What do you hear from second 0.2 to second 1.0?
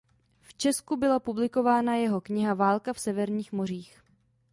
V Česku